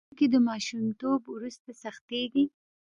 [0.05, 2.45] هډوکي د ماشومتوب وروسته سختېږي.